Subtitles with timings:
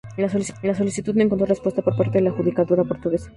[0.63, 3.29] La solicitud no encontró respuesta por parte de la judicatura portuguesa.